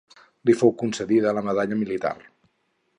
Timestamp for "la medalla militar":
1.39-2.17